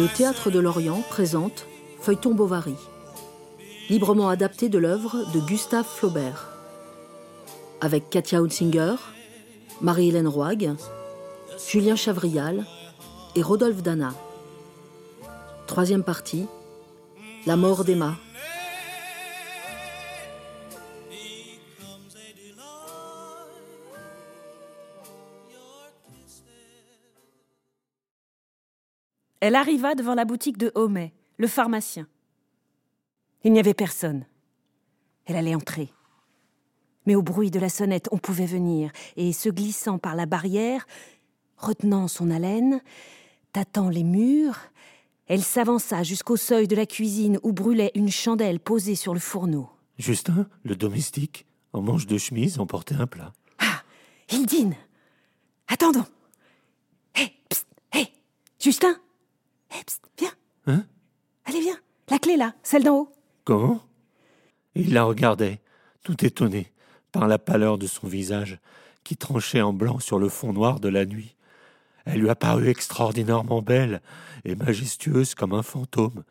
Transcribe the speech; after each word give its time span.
Le 0.00 0.08
Théâtre 0.08 0.50
de 0.50 0.58
Lorient 0.58 1.02
présente 1.10 1.66
Feuilleton 2.00 2.32
Bovary, 2.32 2.74
librement 3.90 4.30
adapté 4.30 4.70
de 4.70 4.78
l'œuvre 4.78 5.30
de 5.34 5.40
Gustave 5.40 5.84
Flaubert, 5.84 6.48
avec 7.82 8.08
Katia 8.08 8.38
Hunsinger, 8.38 8.94
Marie-Hélène 9.82 10.26
Roig, 10.26 10.74
Julien 11.68 11.96
Chavrial 11.96 12.64
et 13.36 13.42
Rodolphe 13.42 13.82
Dana. 13.82 14.14
Troisième 15.66 16.02
partie, 16.02 16.46
La 17.44 17.56
mort 17.56 17.84
d'Emma. 17.84 18.16
Elle 29.40 29.54
arriva 29.54 29.94
devant 29.94 30.14
la 30.14 30.24
boutique 30.24 30.58
de 30.58 30.70
Homais, 30.74 31.12
le 31.38 31.48
pharmacien. 31.48 32.06
Il 33.42 33.52
n'y 33.52 33.58
avait 33.58 33.74
personne. 33.74 34.26
Elle 35.24 35.36
allait 35.36 35.54
entrer. 35.54 35.88
Mais 37.06 37.14
au 37.14 37.22
bruit 37.22 37.50
de 37.50 37.58
la 37.58 37.70
sonnette, 37.70 38.08
on 38.12 38.18
pouvait 38.18 38.46
venir, 38.46 38.92
et 39.16 39.32
se 39.32 39.48
glissant 39.48 39.98
par 39.98 40.14
la 40.14 40.26
barrière, 40.26 40.86
retenant 41.56 42.08
son 42.08 42.30
haleine, 42.30 42.82
tâtant 43.52 43.88
les 43.88 44.04
murs, 44.04 44.58
elle 45.26 45.42
s'avança 45.42 46.02
jusqu'au 46.02 46.36
seuil 46.36 46.68
de 46.68 46.76
la 46.76 46.86
cuisine 46.86 47.38
où 47.42 47.52
brûlait 47.52 47.92
une 47.94 48.10
chandelle 48.10 48.60
posée 48.60 48.96
sur 48.96 49.14
le 49.14 49.20
fourneau. 49.20 49.70
Justin, 49.96 50.48
le 50.64 50.76
domestique, 50.76 51.46
en 51.72 51.80
manche 51.82 52.06
de 52.06 52.18
chemise, 52.18 52.58
emportait 52.58 52.96
un 52.96 53.06
plat. 53.06 53.32
Ah 53.58 53.82
Il 54.32 54.44
dîne 54.44 54.74
Attendons 55.68 56.06
Hé 57.16 57.32
Psst 57.48 57.66
Hé 57.94 58.08
Justin 58.58 58.96
Psst 59.90 60.02
Viens. 60.18 60.32
Hein? 60.68 60.84
Allez, 61.44 61.60
viens. 61.60 61.78
La 62.10 62.20
clé 62.20 62.36
là, 62.36 62.54
celle 62.62 62.84
d'en 62.84 62.96
haut. 62.96 63.12
Comment? 63.44 63.82
Il 64.76 64.94
la 64.94 65.02
regardait, 65.02 65.60
tout 66.04 66.24
étonné 66.24 66.72
par 67.10 67.26
la 67.26 67.40
pâleur 67.40 67.76
de 67.76 67.88
son 67.88 68.06
visage, 68.06 68.60
qui 69.02 69.16
tranchait 69.16 69.62
en 69.62 69.72
blanc 69.72 69.98
sur 69.98 70.20
le 70.20 70.28
fond 70.28 70.52
noir 70.52 70.78
de 70.78 70.88
la 70.88 71.06
nuit. 71.06 71.34
Elle 72.04 72.20
lui 72.20 72.30
apparut 72.30 72.68
extraordinairement 72.68 73.62
belle 73.62 74.00
et 74.44 74.54
majestueuse 74.54 75.34
comme 75.34 75.54
un 75.54 75.64
fantôme. 75.64 76.22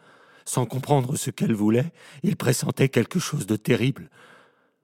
Sans 0.45 0.65
comprendre 0.65 1.17
ce 1.17 1.29
qu'elle 1.29 1.53
voulait, 1.53 1.91
il 2.23 2.37
pressentait 2.37 2.87
quelque 2.87 3.19
chose 3.19 3.45
de 3.45 3.57
terrible. 3.57 4.09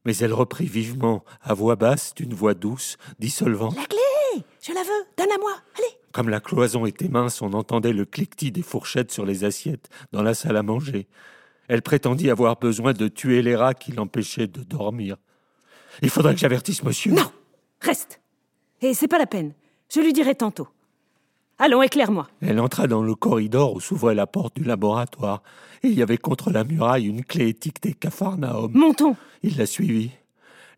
Mais 0.04 0.18
elle 0.18 0.34
reprit 0.34 0.68
vivement, 0.68 1.24
à 1.42 1.54
voix 1.54 1.78
basse, 1.78 2.14
d'une 2.14 2.34
voix 2.34 2.54
douce, 2.54 2.98
dissolvant. 3.20 3.74
La 3.74 3.86
clé! 3.86 4.44
Je 4.62 4.74
la 4.74 4.84
veux. 4.84 5.06
Donne 5.18 5.32
à 5.32 5.38
moi. 5.38 5.54
Allez 5.78 6.05
Comme 6.16 6.30
la 6.30 6.40
cloison 6.40 6.86
était 6.86 7.10
mince, 7.10 7.42
on 7.42 7.52
entendait 7.52 7.92
le 7.92 8.06
cliquetis 8.06 8.50
des 8.50 8.62
fourchettes 8.62 9.12
sur 9.12 9.26
les 9.26 9.44
assiettes 9.44 9.90
dans 10.14 10.24
la 10.24 10.34
salle 10.34 10.56
à 10.56 10.64
manger. 10.64 11.10
Elle 11.68 11.82
prétendit 11.82 12.30
avoir 12.30 12.58
besoin 12.58 12.94
de 12.94 13.10
tuer 13.10 13.42
les 13.42 13.54
rats 13.54 13.74
qui 13.74 13.92
l'empêchaient 13.92 14.48
de 14.48 14.64
dormir. 14.64 15.18
Il 16.02 16.10
faudrait 16.10 16.34
que 16.34 16.40
j'avertisse 16.40 16.84
monsieur. 16.84 17.12
Non 17.12 17.30
Reste 17.82 18.22
Et 18.82 18.94
c'est 18.94 19.10
pas 19.10 19.18
la 19.18 19.26
peine. 19.26 19.52
Je 19.94 20.00
lui 20.00 20.14
dirai 20.14 20.36
tantôt. 20.36 20.70
Allons, 21.60 21.82
éclaire-moi. 21.82 22.30
Elle 22.40 22.62
entra 22.62 22.88
dans 22.88 23.04
le 23.04 23.16
corridor 23.16 23.74
où 23.74 23.82
s'ouvrait 23.82 24.16
la 24.16 24.26
porte 24.26 24.56
du 24.56 24.64
laboratoire. 24.64 25.44
Et 25.84 25.90
il 25.90 25.96
y 25.96 26.02
avait 26.02 26.18
contre 26.18 26.50
la 26.50 26.64
muraille 26.64 27.08
une 27.08 27.26
clé 27.26 27.50
étiquetée 27.50 27.94
Capharnaüm. 27.94 28.72
Montons 28.72 29.18
Il 29.44 29.58
la 29.58 29.66
suivit. 29.66 30.12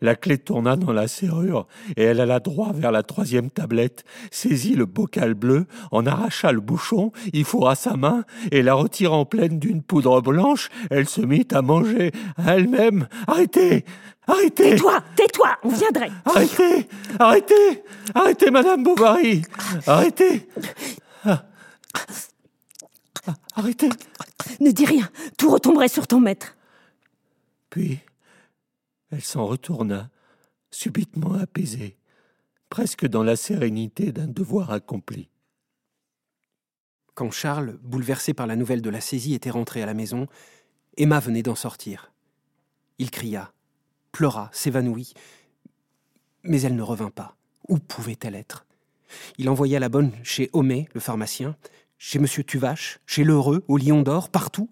La 0.02 0.16
clé 0.16 0.38
tourna 0.38 0.76
dans 0.76 0.94
la 0.94 1.08
serrure 1.08 1.68
et 1.96 2.04
elle 2.04 2.20
alla 2.20 2.40
droit 2.40 2.72
vers 2.74 2.92
la 2.92 3.04
troisième 3.04 3.50
tablette, 3.50 4.04
saisit 4.32 4.76
le 4.76 4.86
bocal 4.86 5.34
bleu, 5.34 5.66
en 5.92 6.06
arracha 6.06 6.52
le 6.52 6.60
bouchon, 6.60 7.12
y 7.34 7.44
fourra 7.44 7.76
sa 7.76 7.96
main 7.96 8.24
et 8.52 8.62
la 8.62 8.74
retirant 8.74 9.26
pleine 9.26 9.60
d'une 9.60 9.82
poudre 9.82 10.22
blanche, 10.22 10.70
elle 10.90 11.08
se 11.08 11.22
mit 11.22 11.48
à 11.52 11.62
manger. 11.62 12.12
À 12.38 12.56
elle-même. 12.56 13.08
Arrêtez. 13.28 13.86
Arrêtez. 14.28 14.72
Tais-toi. 14.72 15.02
Tais-toi. 15.16 15.58
On 15.64 15.70
viendrait. 15.70 16.12
Arrêtez. 16.26 16.88
Arrêtez. 17.20 17.84
Arrêtez, 18.14 18.52
Madame 18.52 18.84
Bovary. 18.84 19.44
Arrêtez. 19.86 20.48
Ah, 21.26 21.44
Arrêtez. 23.56 23.90
Ne 24.60 24.72
dis 24.72 24.86
rien. 24.86 25.10
Tout 25.38 25.50
retomberait 25.50 25.88
sur 25.88 26.08
ton 26.08 26.20
maître. 26.20 26.56
Puis, 27.70 28.00
elle 29.12 29.24
s'en 29.24 29.46
retourna, 29.46 30.10
subitement 30.72 31.34
apaisée, 31.34 31.98
presque 32.70 33.08
dans 33.08 33.24
la 33.24 33.36
sérénité 33.36 34.12
d'un 34.12 34.28
devoir 34.28 34.72
accompli. 34.72 35.30
Quand 37.14 37.32
Charles, 37.32 37.78
bouleversé 37.82 38.34
par 38.34 38.48
la 38.48 38.56
nouvelle 38.56 38.82
de 38.82 38.90
la 38.90 39.02
saisie, 39.02 39.34
était 39.34 39.50
rentré 39.50 39.82
à 39.82 39.86
la 39.86 39.94
maison, 39.94 40.28
Emma 40.98 41.20
venait 41.20 41.44
d'en 41.44 41.56
sortir. 41.56 42.12
Il 43.00 43.12
cria, 43.12 43.54
pleura, 44.12 44.50
s'évanouit, 44.54 45.14
mais 46.44 46.62
elle 46.62 46.76
ne 46.76 46.82
revint 46.82 47.10
pas. 47.10 47.36
Où 47.68 47.80
pouvait-elle 47.80 48.36
être? 48.36 48.66
Il 49.38 49.50
envoya 49.50 49.80
la 49.80 49.90
bonne 49.90 50.12
chez 50.24 50.50
Homais, 50.54 50.88
le 50.94 51.00
pharmacien, 51.00 51.56
chez 51.98 52.20
M. 52.20 52.28
Tuvache, 52.28 53.00
chez 53.06 53.24
l'Heureux, 53.24 53.64
au 53.68 53.78
Lion 53.78 54.02
d'Or, 54.02 54.30
partout, 54.30 54.70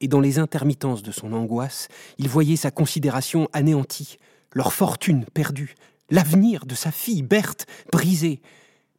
et 0.00 0.08
dans 0.08 0.20
les 0.20 0.38
intermittences 0.38 1.02
de 1.02 1.12
son 1.12 1.32
angoisse, 1.32 1.88
il 2.18 2.28
voyait 2.28 2.56
sa 2.56 2.70
considération 2.70 3.48
anéantie, 3.52 4.18
leur 4.52 4.72
fortune 4.72 5.24
perdue, 5.32 5.74
l'avenir 6.10 6.66
de 6.66 6.74
sa 6.74 6.90
fille 6.90 7.22
Berthe 7.22 7.66
brisé. 7.92 8.40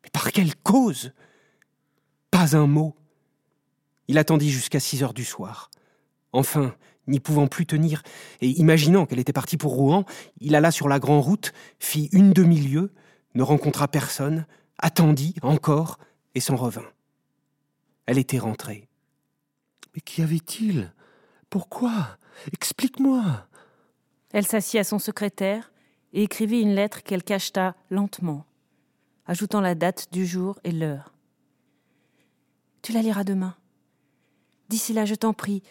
Mais 0.04 0.10
par 0.12 0.32
quelle 0.32 0.56
cause? 0.56 1.12
Pas 2.32 2.56
un 2.56 2.68
mot. 2.68 2.96
Il 4.08 4.18
attendit 4.18 4.50
jusqu'à 4.50 4.80
six 4.80 5.04
heures 5.04 5.14
du 5.14 5.26
soir. 5.26 5.70
Enfin, 6.34 6.76
n'y 7.08 7.20
pouvant 7.20 7.48
plus 7.48 7.66
tenir, 7.66 8.04
et 8.42 8.50
imaginant 8.50 9.06
qu'elle 9.06 9.20
était 9.20 9.34
partie 9.34 9.58
pour 9.58 9.74
Rouen, 9.74 10.06
il 10.40 10.56
alla 10.56 10.72
sur 10.72 10.88
la 10.88 11.00
grande 11.00 11.24
route, 11.24 11.54
fit 11.80 12.10
une 12.12 12.34
demi-lieue, 12.34 12.92
ne 13.34 13.44
rencontra 13.44 13.88
personne, 13.88 14.46
attendit 14.78 15.36
encore, 15.42 16.00
et 16.36 16.40
s'en 16.40 16.56
revint. 16.56 16.86
Elle 18.06 18.18
était 18.18 18.40
rentrée. 18.40 18.88
Mais 19.98 20.02
qu'y 20.02 20.22
avait-il? 20.22 20.94
Pourquoi? 21.50 22.20
Explique-moi. 22.54 23.48
Elle 24.32 24.46
s'assit 24.46 24.80
à 24.80 24.84
son 24.84 25.00
secrétaire 25.00 25.72
et 26.14 26.22
écrivit 26.22 26.62
une 26.62 26.76
lettre 26.76 27.02
qu'elle 27.02 27.24
cacheta 27.24 27.76
lentement, 27.90 28.46
ajoutant 29.26 29.60
la 29.60 29.74
date 29.74 30.10
du 30.14 30.28
jour 30.28 30.60
et 30.64 30.72
l'heure. 30.72 31.16
Tu 32.84 32.92
la 32.92 33.02
liras 33.02 33.24
demain. 33.24 33.56
D'ici 34.70 34.94
là, 34.94 35.04
je 35.06 35.16
t'en 35.16 35.34
prie, 35.34 35.64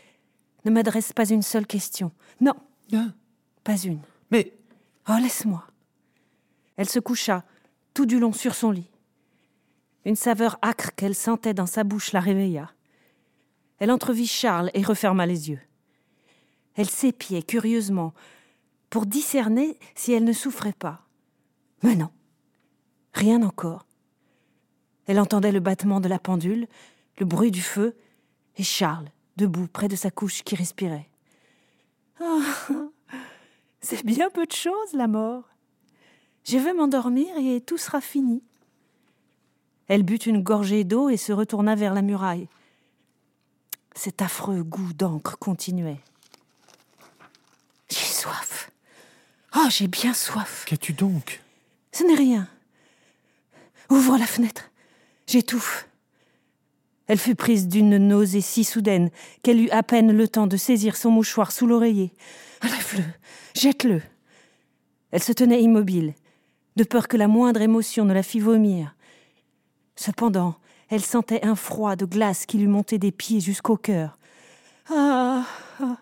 ne 0.65 0.73
m'adresse 0.73 1.13
pas 1.13 1.29
une 1.31 1.43
seule 1.43 1.67
question. 1.69 2.11
Non, 2.41 2.55
Hein? 2.93 3.15
pas 3.63 3.77
une. 3.79 4.01
Mais 4.33 4.53
Oh, 5.09 5.15
laisse-moi. 5.23 5.65
Elle 6.77 6.89
se 6.89 6.99
coucha, 6.99 7.45
tout 7.95 8.07
du 8.07 8.19
long 8.19 8.33
sur 8.33 8.57
son 8.57 8.73
lit. 8.73 8.91
Une 10.05 10.17
saveur 10.17 10.59
âcre 10.65 10.91
qu'elle 10.97 11.15
sentait 11.15 11.55
dans 11.55 11.67
sa 11.67 11.85
bouche 11.85 12.11
la 12.11 12.19
réveilla. 12.19 12.73
Elle 13.79 13.91
entrevit 13.91 14.27
Charles 14.27 14.71
et 14.75 14.83
referma 14.83 15.27
les 15.27 15.51
yeux. 15.51 15.61
Elle 16.75 16.89
s'épiait 16.89 17.43
curieusement 17.43 18.15
pour 18.91 19.07
discerner 19.07 19.79
si 19.95 20.13
elle 20.13 20.25
ne 20.25 20.33
souffrait 20.33 20.73
pas. 20.73 21.07
Mais 21.83 21.95
non, 21.95 22.11
rien 23.13 23.43
encore. 23.43 23.87
Elle 25.07 25.21
entendait 25.21 25.53
le 25.53 25.61
battement 25.61 26.01
de 26.01 26.09
la 26.09 26.19
pendule, 26.19 26.67
le 27.19 27.27
bruit 27.27 27.51
du 27.51 27.63
feu, 27.63 27.97
et 28.57 28.63
Charles, 28.63 29.11
debout 29.37 29.69
près 29.69 29.89
de 29.89 29.97
sa 29.97 30.11
couche, 30.11 30.43
qui 30.43 30.55
respirait. 30.55 31.09
Ah, 32.21 32.41
c'est 33.81 34.05
bien 34.05 34.31
peu 34.31 34.47
de 34.47 34.53
choses, 34.53 34.93
la 34.95 35.07
mort. 35.07 35.45
Je 36.45 36.59
vais 36.59 36.73
m'endormir 36.73 37.29
et 37.39 37.61
tout 37.61 37.79
sera 37.79 38.01
fini. 38.01 38.43
Elle 39.89 40.03
but 40.03 40.27
une 40.27 40.43
gorgée 40.43 40.85
d'eau 40.85 41.09
et 41.09 41.17
se 41.17 41.33
retourna 41.33 41.75
vers 41.75 41.95
la 41.95 42.03
muraille. 42.03 42.49
Cet 43.97 44.21
affreux 44.21 44.63
goût 44.63 44.93
d'encre 44.93 45.39
continuait. 45.39 46.01
J'ai 47.89 47.97
soif. 47.97 48.71
Oh, 49.57 49.67
j'ai 49.71 49.89
bien 49.89 50.13
soif. 50.13 50.65
qu'as-tu 50.67 50.93
donc? 50.93 51.41
Ce 51.93 52.05
n'est 52.05 52.15
rien. 52.15 52.47
Ouvre 53.89 54.19
la 54.19 54.27
fenêtre. 54.27 54.71
J'étouffe. 55.27 55.89
Elle 57.07 57.19
fut 57.19 57.35
prise 57.35 57.69
d'une 57.69 57.97
nausée 57.97 58.43
si 58.43 58.65
soudaine 58.65 59.11
qu'elle 59.43 59.61
eut 59.61 59.71
à 59.71 59.83
peine 59.83 60.13
le 60.13 60.29
temps 60.29 60.47
de 60.47 60.59
saisir 60.59 60.95
son 60.97 61.11
mouchoir 61.11 61.51
sous 61.51 61.67
l'oreiller. 61.67 62.13
Enlève-le, 62.63 63.05
jette-le. 63.55 64.03
Elle 65.11 65.23
se 65.23 65.33
tenait 65.33 65.63
immobile, 65.63 66.15
de 66.75 66.85
peur 66.85 67.09
que 67.09 67.17
la 67.17 67.29
moindre 67.29 67.63
émotion 67.63 68.05
ne 68.05 68.13
la 68.13 68.23
fît 68.23 68.41
vomir. 68.41 68.95
Cependant, 69.95 70.57
elle 70.89 71.03
sentait 71.03 71.45
un 71.45 71.57
froid 71.57 71.97
de 71.97 72.05
glace 72.05 72.47
qui 72.47 72.59
lui 72.59 72.67
montait 72.67 72.99
des 72.99 73.13
pieds 73.13 73.41
jusqu'au 73.41 73.77
cœur. 73.77 74.19
Ah, 74.89 75.45
ah, 75.81 75.97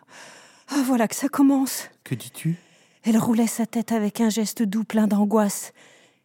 ah, 0.69 0.83
voilà 0.85 1.09
que 1.09 1.15
ça 1.15 1.29
commence. 1.29 1.89
Que 2.05 2.15
dis-tu? 2.15 2.57
Elle 3.03 3.19
roulait 3.19 3.47
sa 3.47 3.67
tête 3.67 3.93
avec 3.93 4.21
un 4.21 4.31
geste 4.31 4.63
doux 4.63 4.85
plein 4.85 5.07
d'angoisse, 5.07 5.73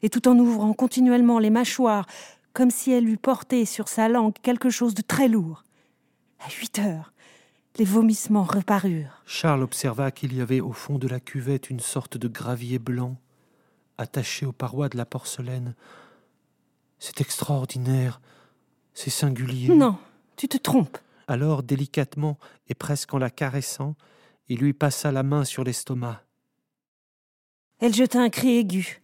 et 0.02 0.10
tout 0.10 0.28
en 0.28 0.38
ouvrant 0.38 0.74
continuellement 0.74 1.40
les 1.40 1.50
mâchoires, 1.50 2.06
comme 2.54 2.72
si 2.72 2.92
elle 2.92 3.08
eût 3.08 3.18
porté 3.18 3.66
sur 3.66 3.88
sa 3.88 4.10
langue 4.10 4.34
quelque 4.42 4.70
chose 4.70 4.94
de 4.94 5.02
très 5.02 5.28
lourd. 5.28 5.64
À 6.40 6.50
huit 6.50 6.80
heures, 6.80 7.14
les 7.78 7.86
vomissements 7.86 8.44
reparurent. 8.44 9.22
Charles 9.26 9.64
observa 9.64 10.12
qu'il 10.12 10.36
y 10.36 10.42
avait 10.42 10.62
au 10.62 10.72
fond 10.72 10.98
de 10.98 11.08
la 11.08 11.20
cuvette 11.20 11.70
une 11.70 11.80
sorte 11.80 12.18
de 12.18 12.28
gravier 12.28 12.80
blanc 12.80 13.18
attaché 13.98 14.46
aux 14.46 14.54
parois 14.54 14.90
de 14.90 14.98
la 14.98 15.06
porcelaine. 15.06 15.76
C'est 17.00 17.22
extraordinaire, 17.22 18.22
c'est 19.00 19.10
singulier. 19.10 19.74
Non, 19.74 19.98
tu 20.36 20.50
te 20.50 20.57
trompes. 20.57 20.98
Alors, 21.30 21.63
délicatement 21.63 22.38
et 22.68 22.74
presque 22.74 23.13
en 23.13 23.18
la 23.18 23.30
caressant, 23.30 23.96
il 24.50 24.60
lui 24.60 24.74
passa 24.74 25.13
la 25.13 25.24
main 25.24 25.46
sur 25.46 25.63
l'estomac. 25.63 26.22
Elle 27.80 27.94
jeta 27.94 28.19
un 28.19 28.30
cri 28.30 28.57
aigu. 28.57 29.00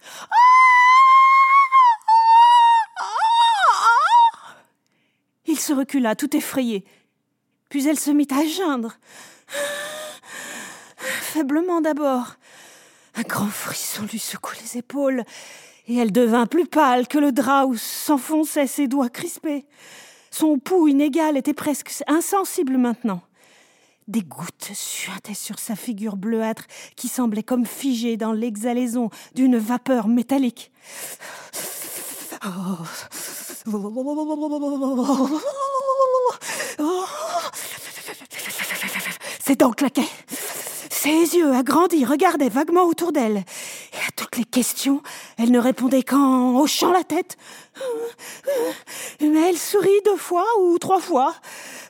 Il 5.46 5.58
se 5.58 5.72
recula, 5.72 6.14
tout 6.14 6.36
effrayé. 6.36 6.84
Puis 7.70 7.88
elle 7.88 7.98
se 7.98 8.10
mit 8.10 8.28
à 8.30 8.44
geindre. 8.44 8.98
Faiblement 10.96 11.80
d'abord. 11.80 12.34
Un 13.14 13.22
grand 13.22 13.48
frisson 13.48 14.02
lui 14.02 14.18
secoua 14.18 14.52
les 14.60 14.76
épaules, 14.76 15.24
et 15.88 15.96
elle 15.96 16.12
devint 16.12 16.46
plus 16.46 16.66
pâle 16.66 17.06
que 17.08 17.18
le 17.18 17.32
drap 17.32 17.66
où 17.66 17.76
s'enfonçaient 17.76 18.66
ses 18.66 18.88
doigts 18.88 19.08
crispés. 19.08 19.66
Son 20.30 20.58
pouls 20.58 20.88
inégal 20.88 21.36
était 21.36 21.54
presque 21.54 22.02
insensible 22.06 22.76
maintenant. 22.76 23.22
Des 24.08 24.22
gouttes 24.22 24.70
suintaient 24.72 25.34
sur 25.34 25.58
sa 25.58 25.74
figure 25.74 26.16
bleuâtre 26.16 26.66
qui 26.94 27.08
semblait 27.08 27.42
comme 27.42 27.66
figée 27.66 28.16
dans 28.16 28.32
l'exhalaison 28.32 29.10
d'une 29.34 29.56
vapeur 29.56 30.06
métallique. 30.06 30.70
Ses 39.44 39.56
dents 39.56 39.72
claquaient. 39.72 40.02
Ses 40.90 41.36
yeux 41.36 41.52
agrandis 41.52 42.04
regardaient 42.04 42.48
vaguement 42.48 42.84
autour 42.84 43.12
d'elle. 43.12 43.36
Et 43.92 43.96
à 43.96 44.10
toutes 44.16 44.36
les 44.36 44.44
questions, 44.44 45.02
elle 45.38 45.50
ne 45.50 45.58
répondait 45.58 46.02
qu'en 46.02 46.58
hochant 46.58 46.92
la 46.92 47.04
tête. 47.04 47.36
Mais 49.20 49.50
elle 49.50 49.58
sourit 49.58 50.00
deux 50.04 50.16
fois 50.16 50.46
ou 50.60 50.78
trois 50.78 51.00
fois. 51.00 51.34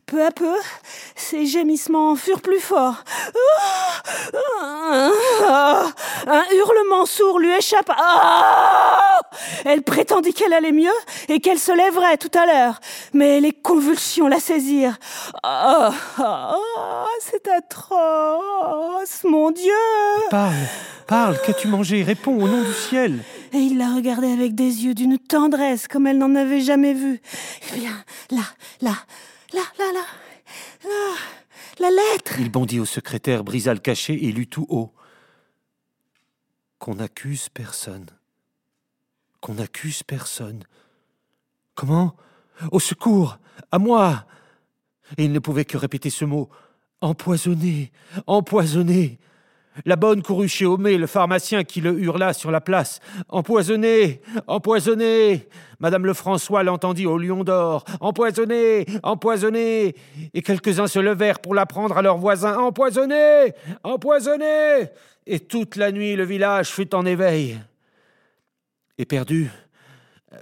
Peu 0.07 0.25
à 0.25 0.31
peu, 0.31 0.55
ses 1.17 1.47
gémissements 1.47 2.15
furent 2.15 2.41
plus 2.41 2.61
forts. 2.61 3.03
Un 4.63 5.13
hurlement 6.55 7.07
sourd 7.07 7.41
lui 7.41 7.53
échappa. 7.53 7.97
Elle 9.65 9.83
prétendit 9.83 10.33
qu'elle 10.33 10.53
allait 10.53 10.71
mieux 10.71 10.95
et 11.29 11.41
qu'elle 11.41 11.59
se 11.59 11.73
lèverait 11.73 12.19
tout 12.19 12.31
à 12.39 12.47
l'heure, 12.47 12.81
mais 13.15 13.41
les 13.41 13.53
convulsions 13.53 14.29
la 14.29 14.39
saisirent. 14.39 14.97
c'est 17.21 17.49
atroce, 17.49 19.25
mon 19.25 19.51
Dieu. 19.51 19.73
Parle, 20.31 20.55
parle, 21.09 21.37
qu'as-tu 21.45 21.67
mangé? 21.67 22.05
Réponds 22.05 22.41
au 22.41 22.47
nom 22.47 22.63
du 22.63 22.75
ciel. 22.75 23.19
Et 23.53 23.59
il 23.59 23.79
la 23.79 23.95
regardait 23.95 24.33
avec 24.33 24.55
des 24.55 24.85
yeux 24.85 24.95
d'une 24.95 25.19
tendresse 25.19 25.89
comme 25.89 26.07
elle 26.07 26.19
n'en 26.19 26.35
avait 26.35 26.61
jamais 26.61 26.95
vu. 26.95 27.21
Eh 27.73 27.79
bien, 27.79 28.05
là, 28.31 28.43
là, 28.81 28.97
Là, 29.53 29.63
là, 29.79 29.93
là, 29.93 30.05
là, 30.85 31.15
la 31.79 31.91
lettre. 31.91 32.41
Il 32.41 32.51
bondit 32.51 32.81
au 32.81 32.85
secrétaire, 32.85 33.45
brisa 33.45 33.73
le 33.73 33.81
cachet 33.81 34.15
et 34.15 34.33
lut 34.33 34.49
tout 34.49 34.67
haut. 34.69 34.93
Qu'on 36.79 36.99
accuse 36.99 37.49
personne. 37.49 38.07
Qu'on 39.41 39.55
n'accuse 39.55 40.03
personne. 40.03 40.65
Comment? 41.75 42.17
Au 42.73 42.81
secours 42.81 43.39
À 43.71 43.79
moi 43.79 44.27
Et 45.17 45.25
il 45.25 45.33
ne 45.33 45.39
pouvait 45.39 45.65
que 45.65 45.77
répéter 45.77 46.11
ce 46.11 46.25
mot. 46.25 46.51
Empoisonné 47.01 47.93
Empoisonné 48.27 49.19
la 49.85 49.97
bonne 49.97 50.23
courut 50.23 50.49
chez 50.49 50.67
Homais, 50.67 50.97
le 50.97 51.07
pharmacien 51.07 51.65
qui 51.65 51.81
le 51.81 51.99
hurla 51.99 52.33
sur 52.33 52.51
la 52.51 52.61
place. 52.61 53.01
Empoisonné 53.29 54.21
Empoisonné 54.47 55.49
Madame 55.81 56.07
Lefrançois 56.07 56.63
l'entendit 56.63 57.07
au 57.07 57.19
lion 57.19 57.45
d'or. 57.45 57.85
Empoisonné 58.01 58.87
Empoisonné 59.03 59.95
Et 60.33 60.43
quelques-uns 60.43 60.87
se 60.87 60.99
levèrent 60.99 61.41
pour 61.41 61.55
l'apprendre 61.55 61.99
à 61.99 62.03
leurs 62.03 62.19
voisins. 62.19 62.59
Empoisonné 62.59 63.53
Empoisonné 63.85 64.89
Et 65.27 65.41
toute 65.41 65.77
la 65.77 65.93
nuit 65.93 66.17
le 66.17 66.25
village 66.25 66.69
fut 66.69 66.95
en 66.95 67.05
éveil. 67.05 67.59
Éperdu, 68.99 69.51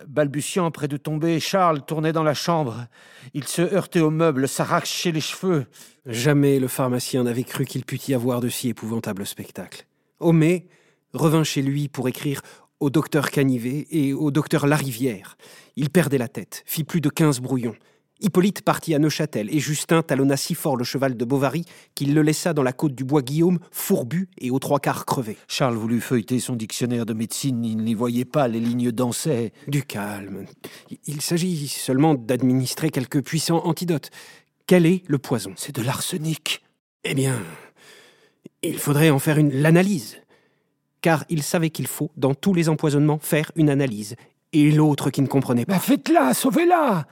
Balbutiant 0.07 0.71
près 0.71 0.89
de 0.89 0.97
tomber, 0.97 1.41
Charles 1.41 1.85
tournait 1.85 2.13
dans 2.13 2.23
la 2.23 2.35
chambre. 2.35 2.87
Il 3.33 3.45
se 3.45 3.63
heurtait 3.63 4.01
aux 4.01 4.11
meubles, 4.11 4.49
s'arrachait 4.49 5.13
les 5.13 5.21
cheveux. 5.21 5.67
Jamais 6.07 6.59
le 6.59 6.69
pharmacien 6.69 7.25
n'avait 7.25 7.45
cru 7.45 7.65
qu'il 7.65 7.85
pût 7.85 8.01
y 8.09 8.15
avoir 8.15 8.41
de 8.41 8.49
si 8.49 8.69
épouvantables 8.69 9.27
spectacles. 9.27 9.87
Homais 10.21 10.67
revint 11.13 11.45
chez 11.45 11.63
lui 11.63 11.89
pour 11.89 12.09
écrire 12.09 12.41
au 12.81 12.91
docteur 12.91 13.31
Canivet 13.31 13.87
et 13.91 14.13
au 14.13 14.31
docteur 14.31 14.67
Larivière. 14.67 15.37
Il 15.77 15.91
perdait 15.91 16.19
la 16.19 16.29
tête, 16.29 16.63
fit 16.67 16.85
plus 16.85 17.01
de 17.01 17.09
quinze 17.09 17.41
brouillons. 17.41 17.77
Hippolyte 18.25 18.63
partit 18.63 18.95
à 18.95 18.99
Neuchâtel 18.99 19.55
et 19.55 19.61
Justin 19.61 20.03
talonna 20.03 20.39
si 20.39 20.55
fort 20.55 20.79
le 20.79 20.85
cheval 20.85 21.15
de 21.15 21.25
Bovary 21.27 21.67
qu'il 21.95 22.15
le 22.15 22.23
laissa 22.23 22.55
dans 22.55 22.63
la 22.63 22.73
côte 22.73 22.95
du 22.95 23.05
bois 23.05 23.21
Guillaume, 23.21 23.59
fourbu 23.71 24.31
et 24.39 24.51
aux 24.51 24.59
trois 24.59 24.81
quarts 24.81 25.05
crevé. 25.05 25.37
Charles 25.47 25.77
voulut 25.77 26.01
feuilleter 26.01 26.41
son 26.41 26.57
dictionnaire 26.57 27.05
de 27.05 27.13
médecine, 27.13 27.63
il 27.67 27.77
n'y 27.77 27.93
voyait 27.93 28.25
pas, 28.25 28.49
les 28.49 28.61
lignes 28.61 28.91
dansaient. 28.93 29.53
Du 29.69 29.83
calme. 29.83 30.47
Il 31.07 31.21
s'agit 31.21 31.69
seulement 31.69 32.15
d'administrer 32.15 32.89
quelques 32.89 33.23
puissants 33.23 33.63
antidotes. 33.67 34.11
Quel 34.67 34.87
est 34.87 35.03
le 35.07 35.19
poison? 35.19 35.53
C'est 35.57 35.75
de 35.75 35.83
l'arsenic. 35.83 36.63
Eh 37.05 37.15
bien, 37.15 37.39
il 38.63 38.79
faudrait 38.79 39.11
en 39.11 39.19
faire 39.19 39.37
une 39.37 39.53
l'analyse. 39.53 40.17
Car 41.03 41.27
il 41.29 41.43
savait 41.43 41.69
qu'il 41.69 41.87
faut, 41.87 42.11
dans 42.17 42.33
tous 42.33 42.55
les 42.55 42.71
empoisonnements, 42.71 43.19
faire 43.19 43.53
une 43.57 43.69
analyse. 43.69 44.17
Et 44.55 44.71
l'autre 44.71 45.11
qui 45.11 45.21
ne 45.21 45.27
comprenait 45.27 45.67
pas. 45.67 45.79
Faites-la, 45.79 46.33
sauvez-la 46.33 47.07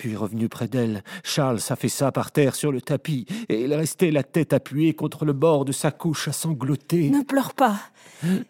puis 0.00 0.16
revenu 0.16 0.48
près 0.48 0.66
d'elle, 0.66 1.04
Charles 1.22 1.60
s'affaissa 1.60 2.10
par 2.10 2.32
terre 2.32 2.54
sur 2.54 2.72
le 2.72 2.80
tapis, 2.80 3.26
et 3.50 3.60
il 3.60 3.74
restait 3.74 4.10
la 4.10 4.22
tête 4.22 4.54
appuyée 4.54 4.94
contre 4.94 5.26
le 5.26 5.34
bord 5.34 5.66
de 5.66 5.72
sa 5.72 5.90
couche 5.90 6.26
à 6.26 6.32
sangloter. 6.32 7.10
Ne 7.10 7.20
pleure 7.20 7.52
pas. 7.52 7.78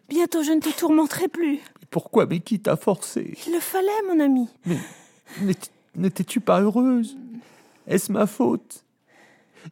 Bientôt 0.08 0.44
je 0.44 0.52
ne 0.52 0.60
te 0.60 0.68
tourmenterai 0.70 1.26
plus. 1.26 1.58
Pourquoi 1.90 2.26
mais 2.26 2.38
qui 2.38 2.60
t'a 2.60 2.76
forcé? 2.76 3.36
Il 3.48 3.52
le 3.52 3.58
fallait, 3.58 3.90
mon 4.06 4.20
ami. 4.20 4.48
Mais 5.42 5.56
n'étais-tu 5.96 6.38
pas 6.38 6.60
heureuse? 6.60 7.16
Est-ce 7.88 8.12
ma 8.12 8.28
faute? 8.28 8.84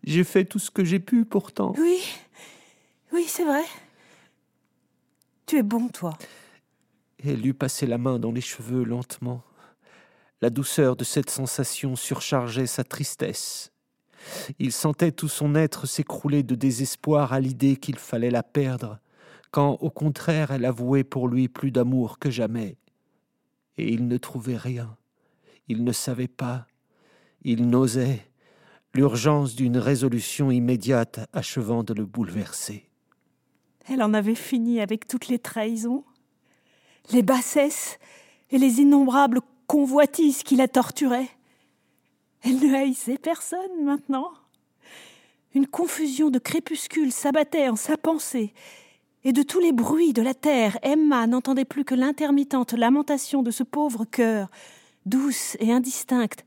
J'ai 0.03 0.25
fait 0.25 0.47
tout 0.47 0.59
ce 0.59 0.73
que 0.73 0.85
j'ai 0.85 0.99
pu 0.99 1.25
pourtant. 1.25 1.75
Oui, 1.79 2.01
oui, 3.13 3.25
c'est 3.29 3.45
vrai. 3.45 3.63
Tu 5.47 5.59
es 5.59 5.63
bon, 5.63 5.87
toi. 5.91 6.19
Et 7.23 7.31
elle 7.31 7.41
lui 7.41 7.53
passait 7.53 7.87
la 7.87 7.99
main 7.99 8.19
dans 8.19 8.33
les 8.33 8.41
cheveux 8.41 8.83
lentement. 8.83 9.45
La 10.41 10.51
douceur 10.51 10.95
de 10.95 11.03
cette 11.03 11.31
sensation 11.31 11.97
surchargeait 11.97 12.67
sa 12.67 12.85
tristesse. 12.85 13.73
Il 14.59 14.73
sentait 14.73 15.13
tout 15.13 15.29
son 15.29 15.55
être 15.55 15.87
s'écrouler 15.87 16.43
de 16.43 16.55
désespoir 16.55 17.33
à 17.33 17.41
l'idée 17.41 17.77
qu'il 17.77 17.99
fallait 17.99 18.31
la 18.31 18.45
perdre, 18.45 19.01
quand 19.51 19.79
au 19.81 19.91
contraire 19.91 20.51
elle 20.51 20.65
avouait 20.65 21.05
pour 21.05 21.29
lui 21.29 21.49
plus 21.49 21.73
d'amour 21.73 22.19
que 22.19 22.31
jamais. 22.31 22.77
Et 23.79 23.93
il 23.93 24.07
ne 24.07 24.17
trouvait 24.17 24.57
rien, 24.57 24.97
il 25.67 25.83
ne 25.85 25.93
savait 25.93 26.29
pas, 26.29 26.67
il 27.43 27.69
n'osait, 27.69 28.29
l'urgence 28.95 29.55
d'une 29.55 29.79
résolution 29.79 30.51
immédiate 30.51 31.21
achevant 31.33 31.83
de 31.83 31.95
le 31.95 32.07
bouleverser. 32.07 32.89
Elle 33.89 34.03
en 34.03 34.15
avait 34.15 34.35
fini 34.35 34.81
avec 34.81 35.07
toutes 35.09 35.29
les 35.29 35.39
trahisons, 35.39 36.05
les 37.13 37.23
bassesses 37.23 37.99
et 38.51 38.59
les 38.59 38.81
innombrables 38.81 39.41
convoitise 39.69 40.43
qui 40.43 40.57
la 40.57 40.67
torturait. 40.67 41.29
Elle 42.43 42.59
ne 42.59 42.75
haïssait 42.75 43.19
personne 43.19 43.85
maintenant. 43.85 44.33
Une 45.55 45.69
confusion 45.69 46.31
de 46.31 46.41
crépuscule 46.41 47.13
s'abattait 47.13 47.69
en 47.69 47.77
sa 47.77 47.97
pensée, 47.97 48.53
et 49.25 49.33
de 49.33 49.43
tous 49.43 49.61
les 49.61 49.73
bruits 49.73 50.13
de 50.13 50.23
la 50.23 50.35
terre, 50.35 50.79
Emma 50.83 51.27
n'entendait 51.27 51.65
plus 51.65 51.85
que 51.85 51.95
l'intermittente 51.95 52.73
lamentation 52.73 53.43
de 53.43 53.51
ce 53.51 53.63
pauvre 53.63 54.05
cœur, 54.05 54.49
douce 55.07 55.57
et 55.61 55.73
indistincte, 55.73 56.45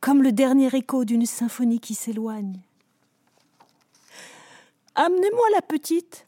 comme 0.00 0.22
le 0.22 0.32
dernier 0.32 0.74
écho 0.74 1.04
d'une 1.04 1.26
symphonie 1.26 1.80
qui 1.80 1.94
s'éloigne. 1.94 2.60
Amenez-moi 4.94 5.44
la 5.54 5.62
petite. 5.62 6.26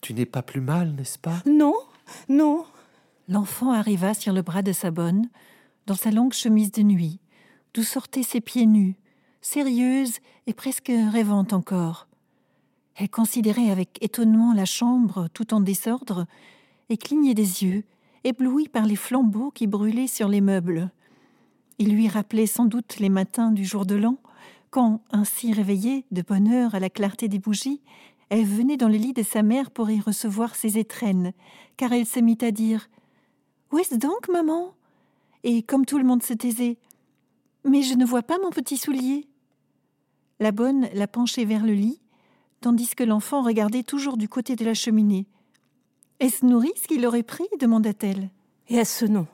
Tu 0.00 0.14
n'es 0.14 0.26
pas 0.26 0.42
plus 0.42 0.60
mal, 0.60 0.92
n'est-ce 0.92 1.18
pas? 1.18 1.42
Non, 1.46 1.76
non, 2.28 2.64
L'enfant 3.30 3.70
arriva 3.70 4.12
sur 4.12 4.32
le 4.32 4.42
bras 4.42 4.62
de 4.62 4.72
sa 4.72 4.90
bonne, 4.90 5.28
dans 5.86 5.94
sa 5.94 6.10
longue 6.10 6.32
chemise 6.32 6.72
de 6.72 6.82
nuit, 6.82 7.20
d'où 7.72 7.84
sortaient 7.84 8.24
ses 8.24 8.40
pieds 8.40 8.66
nus, 8.66 8.96
sérieuse 9.40 10.14
et 10.48 10.52
presque 10.52 10.90
rêvante 10.90 11.52
encore. 11.52 12.08
Elle 12.96 13.08
considérait 13.08 13.70
avec 13.70 13.98
étonnement 14.02 14.52
la 14.52 14.64
chambre 14.64 15.28
tout 15.32 15.54
en 15.54 15.60
désordre, 15.60 16.26
et 16.88 16.96
clignait 16.96 17.34
des 17.34 17.62
yeux, 17.62 17.84
ébloui 18.24 18.68
par 18.68 18.84
les 18.84 18.96
flambeaux 18.96 19.52
qui 19.52 19.68
brûlaient 19.68 20.08
sur 20.08 20.26
les 20.26 20.40
meubles. 20.40 20.90
Il 21.78 21.94
lui 21.94 22.08
rappelait 22.08 22.48
sans 22.48 22.64
doute 22.64 22.98
les 22.98 23.10
matins 23.10 23.52
du 23.52 23.64
jour 23.64 23.86
de 23.86 23.94
l'an, 23.94 24.16
quand, 24.70 25.02
ainsi 25.12 25.52
réveillée, 25.52 26.04
de 26.10 26.22
bonne 26.22 26.52
heure 26.52 26.74
à 26.74 26.80
la 26.80 26.90
clarté 26.90 27.28
des 27.28 27.38
bougies, 27.38 27.80
elle 28.28 28.44
venait 28.44 28.76
dans 28.76 28.88
le 28.88 28.96
lit 28.96 29.12
de 29.12 29.22
sa 29.22 29.44
mère 29.44 29.70
pour 29.70 29.88
y 29.88 30.00
recevoir 30.00 30.56
ses 30.56 30.78
étrennes, 30.78 31.32
car 31.76 31.92
elle 31.92 32.06
se 32.06 32.18
mit 32.18 32.38
à 32.40 32.50
dire 32.50 32.88
Où 33.72 33.78
est-ce 33.78 33.94
donc, 33.94 34.28
maman? 34.28 34.74
Et 35.44 35.62
comme 35.62 35.86
tout 35.86 35.98
le 35.98 36.04
monde 36.04 36.22
se 36.22 36.34
taisait 36.34 36.78
Mais 37.64 37.82
je 37.82 37.94
ne 37.94 38.04
vois 38.04 38.22
pas 38.22 38.38
mon 38.38 38.50
petit 38.50 38.76
soulier. 38.76 39.26
La 40.38 40.52
bonne 40.52 40.88
la 40.94 41.06
penchait 41.06 41.44
vers 41.44 41.64
le 41.64 41.72
lit, 41.72 42.00
tandis 42.60 42.94
que 42.94 43.04
l'enfant 43.04 43.42
regardait 43.42 43.82
toujours 43.82 44.16
du 44.16 44.28
côté 44.28 44.56
de 44.56 44.64
la 44.64 44.74
cheminée. 44.74 45.26
Est-ce 46.18 46.44
Nourrice 46.44 46.86
qui 46.86 46.98
l'aurait 46.98 47.22
pris? 47.22 47.48
demanda-t-elle. 47.58 48.30
Et 48.68 48.78
à 48.78 48.84
ce 48.84 49.04
nom, 49.04 49.26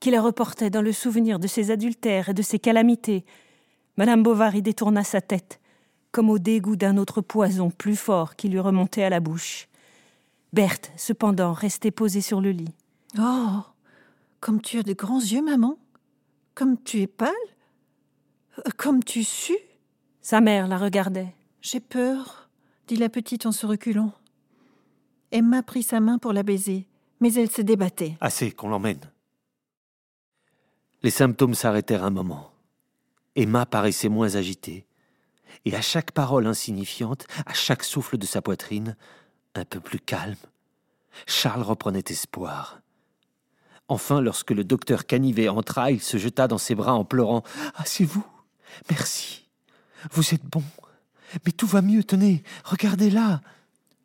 qui 0.00 0.10
la 0.10 0.20
reportait 0.20 0.70
dans 0.70 0.82
le 0.82 0.92
souvenir 0.92 1.38
de 1.38 1.46
ses 1.46 1.70
adultères 1.70 2.30
et 2.30 2.34
de 2.34 2.42
ses 2.42 2.58
calamités, 2.58 3.24
Madame 3.96 4.22
Bovary 4.22 4.62
détourna 4.62 5.04
sa 5.04 5.20
tête 5.20 5.60
comme 6.12 6.30
au 6.30 6.38
dégoût 6.38 6.76
d'un 6.76 6.96
autre 6.96 7.20
poison 7.20 7.70
plus 7.70 7.96
fort 7.96 8.36
qui 8.36 8.48
lui 8.48 8.58
remontait 8.58 9.02
à 9.02 9.10
la 9.10 9.20
bouche. 9.20 9.68
Berthe, 10.52 10.90
cependant, 10.96 11.52
restait 11.52 11.92
posée 11.92 12.20
sur 12.20 12.40
le 12.40 12.50
lit. 12.50 12.74
Oh 13.18 13.62
Comme 14.40 14.60
tu 14.60 14.78
as 14.78 14.82
de 14.82 14.92
grands 14.92 15.20
yeux, 15.20 15.42
maman 15.42 15.78
Comme 16.54 16.80
tu 16.82 17.00
es 17.00 17.06
pâle 17.06 17.30
euh, 18.58 18.70
Comme 18.76 19.02
tu 19.02 19.24
sues 19.24 19.58
Sa 20.20 20.40
mère 20.40 20.68
la 20.68 20.78
regardait. 20.78 21.34
J'ai 21.62 21.80
peur, 21.80 22.48
dit 22.86 22.96
la 22.96 23.08
petite 23.08 23.46
en 23.46 23.52
se 23.52 23.66
reculant. 23.66 24.12
Emma 25.32 25.62
prit 25.62 25.82
sa 25.82 26.00
main 26.00 26.18
pour 26.18 26.32
la 26.32 26.42
baiser, 26.42 26.88
mais 27.20 27.32
elle 27.34 27.50
se 27.50 27.62
débattait. 27.62 28.16
Assez, 28.20 28.50
qu'on 28.50 28.68
l'emmène. 28.68 29.00
Les 31.02 31.10
symptômes 31.10 31.54
s'arrêtèrent 31.54 32.04
un 32.04 32.10
moment. 32.10 32.52
Emma 33.36 33.66
paraissait 33.66 34.08
moins 34.08 34.34
agitée, 34.36 34.86
et 35.64 35.74
à 35.76 35.82
chaque 35.82 36.12
parole 36.12 36.46
insignifiante, 36.46 37.26
à 37.46 37.54
chaque 37.54 37.84
souffle 37.84 38.18
de 38.18 38.26
sa 38.26 38.42
poitrine, 38.42 38.96
un 39.54 39.64
peu 39.64 39.80
plus 39.80 40.00
calme, 40.00 40.36
Charles 41.26 41.62
reprenait 41.62 42.04
espoir. 42.08 42.80
Enfin, 43.90 44.20
lorsque 44.20 44.52
le 44.52 44.62
docteur 44.62 45.04
Canivet 45.04 45.48
entra, 45.48 45.90
il 45.90 46.00
se 46.00 46.16
jeta 46.16 46.46
dans 46.46 46.58
ses 46.58 46.76
bras 46.76 46.94
en 46.94 47.04
pleurant. 47.04 47.42
Ah, 47.74 47.82
c'est 47.84 48.04
vous 48.04 48.24
Merci. 48.88 49.48
Vous 50.12 50.32
êtes 50.32 50.44
bon. 50.44 50.62
Mais 51.44 51.50
tout 51.50 51.66
va 51.66 51.82
mieux, 51.82 52.04
tenez, 52.04 52.44
regardez 52.64 53.10
là. 53.10 53.40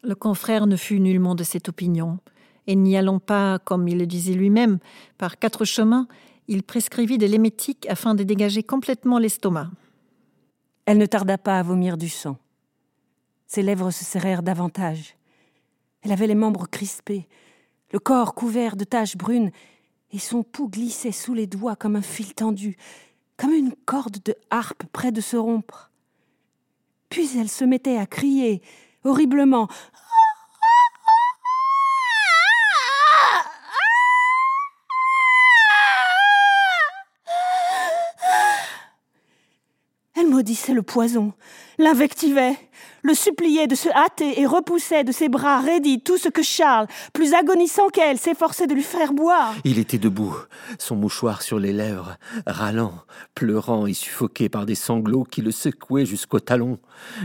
Le 0.02 0.16
confrère 0.16 0.66
ne 0.66 0.76
fut 0.76 1.00
nullement 1.00 1.36
de 1.36 1.44
cette 1.44 1.70
opinion, 1.70 2.18
et 2.66 2.76
n'y 2.76 2.98
allant 2.98 3.20
pas, 3.20 3.60
comme 3.60 3.88
il 3.88 4.00
le 4.00 4.08
disait 4.08 4.34
lui-même, 4.34 4.80
par 5.20 5.38
quatre 5.38 5.66
chemins, 5.66 6.08
il 6.48 6.64
prescrivit 6.64 7.20
de 7.20 7.28
l'émétique 7.28 7.86
afin 7.88 8.16
de 8.16 8.24
dégager 8.24 8.64
complètement 8.64 9.20
l'estomac. 9.20 9.70
Elle 10.88 10.98
ne 10.98 11.06
tarda 11.06 11.38
pas 11.38 11.60
à 11.60 11.64
vomir 11.64 11.98
du 11.98 12.10
sang. 12.10 12.38
Ses 13.46 13.62
lèvres 13.62 13.92
se 13.92 14.04
serrèrent 14.04 14.42
davantage. 14.44 15.16
Elle 16.02 16.12
avait 16.12 16.28
les 16.28 16.34
membres 16.34 16.68
crispés, 16.68 17.28
le 17.92 18.00
corps 18.00 18.34
couvert 18.34 18.76
de 18.76 18.84
taches 18.84 19.16
brunes, 19.16 19.52
et 20.16 20.20
son 20.20 20.44
pouls 20.44 20.70
glissait 20.70 21.12
sous 21.12 21.34
les 21.34 21.46
doigts 21.46 21.76
comme 21.76 21.98
un 21.98 22.02
fil 22.02 22.34
tendu, 22.34 22.78
comme 23.36 23.52
une 23.52 23.74
corde 23.86 24.24
de 24.24 24.34
harpe 24.50 24.84
près 24.94 25.12
de 25.12 25.20
se 25.20 25.36
rompre. 25.36 25.92
Puis 27.10 27.38
elle 27.38 27.50
se 27.50 27.66
mettait 27.66 27.98
à 27.98 28.06
crier, 28.06 28.62
horriblement. 29.04 29.68
Maudissait 40.36 40.74
le 40.74 40.82
poison, 40.82 41.32
l'invectivait, 41.78 42.58
le 43.04 43.14
suppliait 43.14 43.68
de 43.68 43.76
se 43.76 43.88
hâter 43.88 44.42
et 44.42 44.46
repoussait 44.46 45.06
de 45.06 45.14
ses 45.14 45.30
bras 45.30 45.62
raidis 45.62 46.02
tout 46.02 46.18
ce 46.18 46.28
que 46.28 46.44
Charles, 46.44 46.88
plus 47.14 47.34
agonissant 47.34 47.88
qu'elle, 47.88 48.18
s'efforçait 48.18 48.68
de 48.68 48.74
lui 48.74 48.84
faire 48.84 49.14
boire. 49.14 49.54
Il 49.64 49.80
était 49.80 49.98
debout, 49.98 50.36
son 50.78 50.98
mouchoir 50.98 51.42
sur 51.42 51.58
les 51.58 51.72
lèvres, 51.72 52.18
râlant, 52.46 52.96
pleurant 53.34 53.86
et 53.86 53.94
suffoqué 53.94 54.50
par 54.50 54.66
des 54.66 54.76
sanglots 54.76 55.24
qui 55.24 55.42
le 55.42 55.52
secouaient 55.52 56.06
jusqu'au 56.06 56.42
talon. 56.42 56.80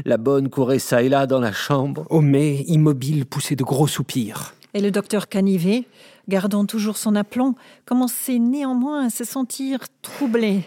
La 0.05 0.17
bonne 0.17 0.49
courait 0.49 0.79
çà 0.79 1.03
et 1.03 1.09
là 1.09 1.27
dans 1.27 1.41
la 1.41 1.53
chambre. 1.53 2.07
Homais, 2.11 2.63
immobile, 2.69 3.27
poussait 3.27 3.57
de 3.57 3.65
gros 3.65 3.89
soupirs. 3.89 4.55
Et 4.73 4.81
le 4.81 4.93
docteur 4.93 5.29
Canivet, 5.29 5.85
gardant 6.29 6.65
toujours 6.65 6.97
son 6.97 7.17
aplomb, 7.17 7.57
commençait 7.87 8.39
néanmoins 8.39 9.07
à 9.07 9.11
se 9.11 9.25
sentir 9.25 9.81
troublé. 10.01 10.63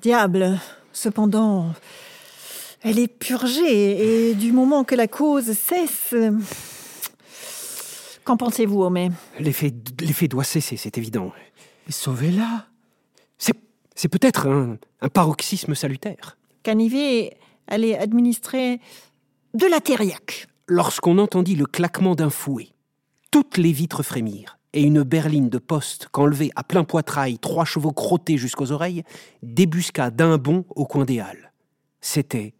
Diable 0.00 0.58
Cependant, 0.92 1.72
elle 2.82 2.98
est 2.98 3.08
purgée, 3.08 4.30
et 4.30 4.34
du 4.34 4.52
moment 4.52 4.84
que 4.84 4.94
la 4.94 5.08
cause 5.08 5.52
cesse. 5.52 6.14
Qu'en 8.24 8.36
pensez-vous, 8.36 8.82
Homais? 8.82 9.10
L'effet, 9.38 9.72
l'effet 10.00 10.28
doit 10.28 10.44
cesser, 10.44 10.76
c'est 10.76 10.98
évident. 10.98 11.32
Sauvez-la 11.88 12.66
C'est, 13.38 13.54
c'est 13.94 14.08
peut-être 14.08 14.46
un, 14.46 14.76
un 15.00 15.08
paroxysme 15.08 15.74
salutaire. 15.74 16.36
Canivet 16.62 17.36
allait 17.66 17.96
administrer 17.96 18.80
de 19.54 19.66
la 19.66 19.80
thériaque. 19.80 20.46
Lorsqu'on 20.66 21.18
entendit 21.18 21.56
le 21.56 21.64
claquement 21.64 22.14
d'un 22.14 22.28
fouet, 22.28 22.68
toutes 23.30 23.56
les 23.56 23.72
vitres 23.72 24.02
frémirent 24.02 24.57
et 24.72 24.82
une 24.82 25.02
berline 25.02 25.48
de 25.48 25.58
poste 25.58 26.08
qu'enlevait 26.12 26.50
à 26.56 26.62
plein 26.62 26.84
poitrail 26.84 27.38
trois 27.38 27.64
chevaux 27.64 27.92
crottés 27.92 28.36
jusqu'aux 28.36 28.72
oreilles 28.72 29.02
débusqua 29.42 30.10
d'un 30.10 30.38
bond 30.38 30.64
au 30.70 30.84
coin 30.84 31.04
des 31.04 31.20
halles. 31.20 31.52
C'était 32.00 32.54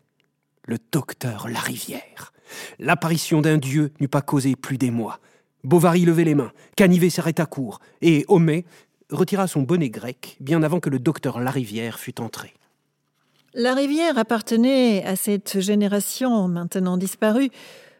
le 0.64 0.78
docteur 0.92 1.48
Larivière. 1.48 2.32
L'apparition 2.78 3.40
d'un 3.40 3.58
dieu 3.58 3.92
n'eût 4.00 4.08
pas 4.08 4.22
causé 4.22 4.56
plus 4.56 4.78
d'émoi. 4.78 5.20
Bovary 5.64 6.04
levait 6.04 6.24
les 6.24 6.34
mains, 6.34 6.52
Canivet 6.76 7.10
s'arrêta 7.10 7.46
court, 7.46 7.80
et 8.00 8.24
Homais 8.28 8.64
retira 9.10 9.46
son 9.46 9.62
bonnet 9.62 9.90
grec 9.90 10.36
bien 10.40 10.62
avant 10.62 10.80
que 10.80 10.90
le 10.90 10.98
docteur 10.98 11.40
Larivière 11.40 11.98
fût 11.98 12.20
entré. 12.20 12.54
Larivière 13.54 14.18
appartenait 14.18 15.04
à 15.04 15.16
cette 15.16 15.60
génération 15.60 16.48
maintenant 16.48 16.96
disparue 16.96 17.50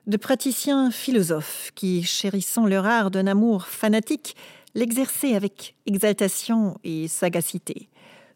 de 0.09 0.17
praticiens 0.17 0.91
philosophes 0.91 1.71
qui, 1.75 2.03
chérissant 2.03 2.67
leur 2.67 2.87
art 2.87 3.11
d'un 3.11 3.27
amour 3.27 3.67
fanatique, 3.67 4.37
l'exerçaient 4.75 5.35
avec 5.35 5.75
exaltation 5.85 6.79
et 6.83 7.09
sagacité. 7.09 7.91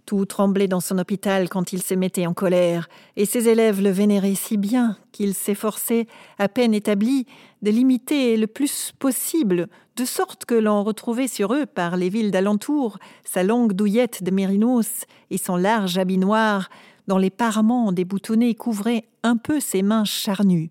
Tout 0.05 0.27
tremblait 0.27 0.69
dans 0.69 0.81
son 0.81 0.99
hôpital 0.99 1.49
quand 1.49 1.73
il 1.73 1.83
se 1.83 1.95
mettait 1.95 2.27
en 2.27 2.35
colère, 2.35 2.91
et 3.17 3.25
ses 3.25 3.49
élèves 3.49 3.81
le 3.81 3.89
vénéraient 3.89 4.35
si 4.35 4.59
bien 4.59 4.99
qu'il 5.13 5.33
s'efforçait, 5.33 6.07
à 6.39 6.49
peine 6.49 6.75
établi, 6.75 7.25
de 7.63 7.71
l'imiter 7.71 8.37
le 8.37 8.49
plus 8.49 8.93
possible, 8.99 9.69
de 9.97 10.05
sorte 10.05 10.45
que 10.45 10.55
l'on 10.55 10.85
retrouvait 10.85 11.29
sur 11.29 11.55
eux, 11.55 11.65
par 11.65 11.97
les 11.97 12.11
villes 12.11 12.33
d'alentour, 12.33 12.99
sa 13.25 13.45
longue 13.45 13.73
douillette 13.73 14.23
de 14.23 14.31
mérinos 14.31 15.07
et 15.31 15.39
son 15.39 15.57
large 15.57 15.97
habit 15.97 16.19
noir, 16.19 16.69
dont 17.07 17.19
les 17.19 17.31
parements 17.31 17.93
déboutonnés 17.93 18.55
couvraient 18.55 19.05
un 19.23 19.39
peu 19.39 19.59
ses 19.59 19.81
mains 19.83 20.05
charnues 20.05 20.71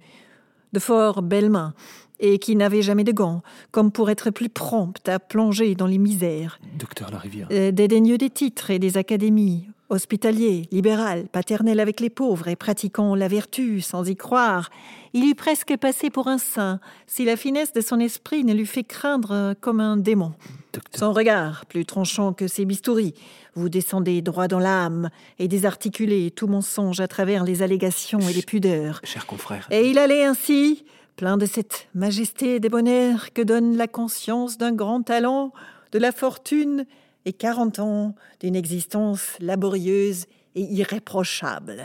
de 0.73 0.79
fort 0.79 1.21
belles 1.21 1.49
mains, 1.49 1.73
et 2.19 2.37
qui 2.37 2.55
n'avait 2.55 2.83
jamais 2.83 3.03
de 3.03 3.11
gants, 3.11 3.41
comme 3.71 3.91
pour 3.91 4.09
être 4.09 4.29
plus 4.29 4.49
prompte 4.49 5.09
à 5.09 5.19
plonger 5.19 5.75
dans 5.75 5.87
les 5.87 5.97
misères. 5.97 6.59
Docteur 6.77 7.11
Larivière. 7.11 7.47
Euh, 7.51 7.71
dédaigneux 7.71 8.17
des 8.17 8.29
titres 8.29 8.69
et 8.69 8.79
des 8.79 8.97
académies, 8.97 9.67
hospitalier, 9.91 10.67
libéral, 10.71 11.27
paternel 11.31 11.79
avec 11.79 11.99
les 11.99 12.09
pauvres 12.09 12.47
et 12.47 12.55
pratiquant 12.55 13.13
la 13.13 13.27
vertu 13.27 13.81
sans 13.81 14.07
y 14.09 14.15
croire, 14.15 14.69
il 15.13 15.25
eût 15.25 15.35
presque 15.35 15.75
passé 15.77 16.09
pour 16.09 16.29
un 16.29 16.37
saint 16.37 16.79
si 17.07 17.25
la 17.25 17.35
finesse 17.35 17.73
de 17.73 17.81
son 17.81 17.99
esprit 17.99 18.45
ne 18.45 18.53
l'eût 18.53 18.65
fait 18.65 18.85
craindre 18.85 19.53
comme 19.59 19.81
un 19.81 19.97
démon. 19.97 20.33
Docteur. 20.71 20.99
Son 20.99 21.11
regard, 21.11 21.65
plus 21.65 21.85
tranchant 21.85 22.31
que 22.31 22.47
ses 22.47 22.63
bistouris, 22.63 23.13
vous 23.55 23.67
descendez 23.67 24.21
droit 24.21 24.47
dans 24.47 24.59
l'âme 24.59 25.09
et 25.37 25.49
désarticulez 25.49 26.31
tout 26.31 26.47
mensonge 26.47 27.01
à 27.01 27.09
travers 27.09 27.43
les 27.43 27.61
allégations 27.61 28.21
et 28.21 28.33
les 28.33 28.41
pudeurs. 28.41 29.01
Cher 29.03 29.25
confrère, 29.25 29.67
Et 29.69 29.89
il 29.89 29.97
allait 29.97 30.23
ainsi, 30.23 30.85
plein 31.17 31.35
de 31.35 31.45
cette 31.45 31.89
majesté 31.93 32.61
des 32.61 32.69
bonheurs 32.69 33.33
que 33.33 33.41
donne 33.41 33.75
la 33.75 33.89
conscience 33.89 34.57
d'un 34.57 34.71
grand 34.71 35.03
talent, 35.03 35.51
de 35.91 35.99
la 35.99 36.13
fortune 36.13 36.85
et 37.25 37.33
quarante 37.33 37.79
ans 37.79 38.15
d'une 38.39 38.55
existence 38.55 39.35
laborieuse 39.39 40.25
et 40.55 40.61
irréprochable. 40.61 41.83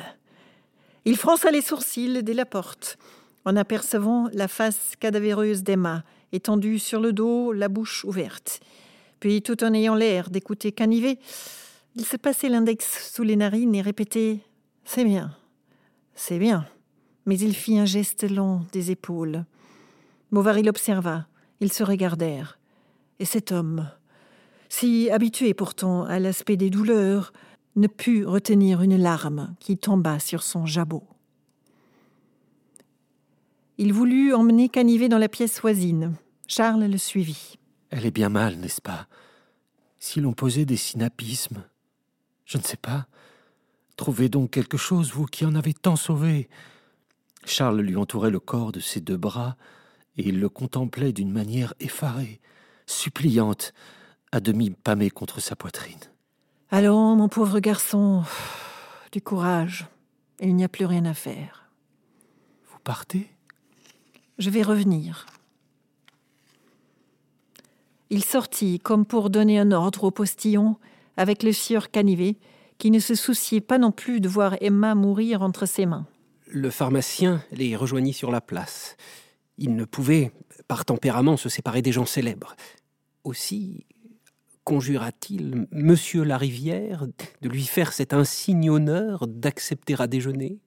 Il 1.04 1.16
fronça 1.16 1.50
les 1.50 1.62
sourcils 1.62 2.22
dès 2.22 2.34
la 2.34 2.46
porte, 2.46 2.98
en 3.44 3.56
apercevant 3.56 4.28
la 4.32 4.48
face 4.48 4.94
cadavéreuse 4.98 5.62
d'Emma, 5.62 6.02
étendue 6.32 6.78
sur 6.78 7.00
le 7.00 7.12
dos, 7.12 7.52
la 7.52 7.68
bouche 7.68 8.04
ouverte. 8.04 8.60
Puis, 9.20 9.42
tout 9.42 9.62
en 9.62 9.72
ayant 9.72 9.94
l'air 9.94 10.30
d'écouter 10.30 10.72
Canivet, 10.72 11.18
il 11.94 12.04
se 12.04 12.16
passait 12.16 12.48
l'index 12.48 13.10
sous 13.12 13.22
les 13.22 13.36
narines 13.36 13.74
et 13.74 13.82
répétait 13.82 14.40
C'est 14.84 15.04
bien, 15.04 15.34
c'est 16.14 16.38
bien. 16.38 16.66
Mais 17.24 17.38
il 17.38 17.54
fit 17.54 17.78
un 17.78 17.86
geste 17.86 18.28
lent 18.28 18.64
des 18.72 18.90
épaules. 18.90 19.44
Bovary 20.30 20.62
l'observa. 20.62 21.26
Ils 21.60 21.72
se 21.72 21.82
regardèrent. 21.82 22.58
Et 23.18 23.24
cet 23.24 23.50
homme, 23.50 23.88
si 24.68 25.10
habitué 25.10 25.54
pourtant 25.54 26.04
à 26.04 26.18
l'aspect 26.18 26.56
des 26.56 26.70
douleurs, 26.70 27.32
ne 27.76 27.86
put 27.86 28.24
retenir 28.24 28.82
une 28.82 28.96
larme 28.96 29.54
qui 29.60 29.76
tomba 29.76 30.18
sur 30.18 30.42
son 30.42 30.66
jabot. 30.66 31.04
Il 33.78 33.92
voulut 33.92 34.32
emmener 34.32 34.70
Canivet 34.70 35.10
dans 35.10 35.18
la 35.18 35.28
pièce 35.28 35.60
voisine. 35.60 36.14
Charles 36.48 36.84
le 36.84 36.96
suivit. 36.96 37.58
Elle 37.90 38.06
est 38.06 38.10
bien 38.10 38.30
mal, 38.30 38.56
n'est-ce 38.56 38.80
pas? 38.80 39.06
Si 39.98 40.20
l'on 40.20 40.32
posait 40.32 40.64
des 40.64 40.76
synapismes, 40.76 41.64
je 42.46 42.56
ne 42.56 42.62
sais 42.62 42.78
pas. 42.78 43.06
Trouvez 43.96 44.28
donc 44.28 44.50
quelque 44.50 44.78
chose, 44.78 45.12
vous 45.12 45.26
qui 45.26 45.44
en 45.44 45.54
avez 45.54 45.74
tant 45.74 45.96
sauvé. 45.96 46.48
Charles 47.44 47.80
lui 47.80 47.96
entourait 47.96 48.30
le 48.30 48.40
corps 48.40 48.72
de 48.72 48.80
ses 48.80 49.00
deux 49.00 49.16
bras, 49.16 49.56
et 50.16 50.28
il 50.28 50.40
le 50.40 50.48
contemplait 50.48 51.12
d'une 51.12 51.32
manière 51.32 51.74
effarée, 51.80 52.40
suppliante, 52.86 53.72
à 54.36 54.40
demi 54.40 54.68
pâmée 54.68 55.08
contre 55.08 55.40
sa 55.40 55.56
poitrine. 55.56 55.98
Allons, 56.70 57.16
mon 57.16 57.28
pauvre 57.28 57.58
garçon, 57.58 58.22
du 59.10 59.22
courage. 59.22 59.86
Il 60.40 60.54
n'y 60.54 60.64
a 60.64 60.68
plus 60.68 60.84
rien 60.84 61.06
à 61.06 61.14
faire. 61.14 61.70
Vous 62.70 62.78
partez? 62.84 63.30
Je 64.36 64.50
vais 64.50 64.60
revenir. 64.60 65.24
Il 68.10 68.22
sortit 68.22 68.78
comme 68.78 69.06
pour 69.06 69.30
donner 69.30 69.58
un 69.58 69.72
ordre 69.72 70.04
au 70.04 70.10
postillon 70.10 70.76
avec 71.16 71.42
le 71.42 71.52
sieur 71.52 71.90
Canivet, 71.90 72.36
qui 72.76 72.90
ne 72.90 72.98
se 72.98 73.14
souciait 73.14 73.62
pas 73.62 73.78
non 73.78 73.90
plus 73.90 74.20
de 74.20 74.28
voir 74.28 74.56
Emma 74.60 74.94
mourir 74.94 75.40
entre 75.40 75.64
ses 75.64 75.86
mains. 75.86 76.06
Le 76.46 76.68
pharmacien 76.68 77.42
les 77.52 77.74
rejoignit 77.74 78.12
sur 78.12 78.30
la 78.30 78.42
place. 78.42 78.98
Il 79.56 79.76
ne 79.76 79.86
pouvait, 79.86 80.30
par 80.68 80.84
tempérament, 80.84 81.38
se 81.38 81.48
séparer 81.48 81.80
des 81.80 81.92
gens 81.92 82.04
célèbres. 82.04 82.54
Aussi 83.24 83.86
conjura-t-il 84.66 85.68
Monsieur 85.70 86.24
Larivière 86.24 87.06
de 87.40 87.48
lui 87.48 87.64
faire 87.64 87.92
cet 87.92 88.12
insigne 88.12 88.68
honneur 88.68 89.28
d'accepter 89.28 89.94
à 89.96 90.08
déjeuner? 90.08 90.58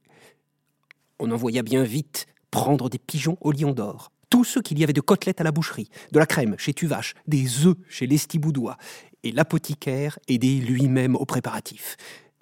On 1.19 1.29
envoya 1.31 1.63
bien 1.63 1.83
vite 1.83 2.25
prendre 2.49 2.89
des 2.89 2.97
pigeons 2.97 3.37
au 3.41 3.51
lion 3.51 3.73
d'or, 3.73 4.13
tout 4.29 4.45
ce 4.45 4.59
qu'il 4.59 4.79
y 4.79 4.85
avait 4.85 4.93
de 4.93 5.01
côtelettes 5.01 5.41
à 5.41 5.43
la 5.43 5.51
boucherie, 5.51 5.89
de 6.13 6.17
la 6.17 6.25
crème 6.25 6.55
chez 6.57 6.73
Tuvache, 6.73 7.13
des 7.27 7.65
œufs 7.67 7.75
chez 7.89 8.07
l'Estiboudois, 8.07 8.77
et 9.23 9.33
l'apothicaire 9.33 10.17
aidait 10.29 10.61
lui-même 10.61 11.17
aux 11.17 11.25
préparatifs. 11.25 11.97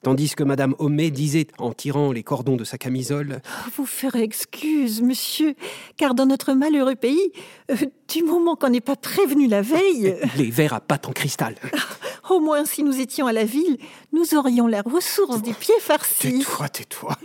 Tandis 0.07 0.35
que 0.35 0.43
Madame 0.45 0.73
Homais 0.79 1.11
disait, 1.11 1.47
en 1.57 1.73
tirant 1.73 2.13
les 2.13 2.23
cordons 2.23 2.55
de 2.55 2.63
sa 2.63 2.77
camisole 2.77 3.41
Vous 3.75 3.85
ferez 3.85 4.21
excuse, 4.23 5.01
monsieur, 5.01 5.53
car 5.97 6.15
dans 6.15 6.25
notre 6.25 6.53
malheureux 6.53 6.95
pays, 6.95 7.33
euh, 7.69 7.75
du 8.07 8.23
moment 8.23 8.55
qu'on 8.55 8.69
n'est 8.69 8.79
pas 8.79 8.95
prévenu 8.95 9.49
la 9.49 9.61
veille. 9.61 10.15
Les 10.37 10.49
verres 10.49 10.75
à 10.75 10.79
pâte 10.79 11.09
en 11.09 11.11
cristal. 11.11 11.55
Au 12.29 12.39
moins, 12.39 12.63
si 12.63 12.83
nous 12.83 13.01
étions 13.01 13.27
à 13.27 13.33
la 13.33 13.43
ville, 13.43 13.77
nous 14.13 14.33
aurions 14.33 14.67
la 14.67 14.81
ressource 14.81 15.41
des 15.41 15.53
pieds 15.53 15.75
farcis. 15.81 16.39
Tais-toi, 16.39 16.69
tais-toi. 16.69 17.17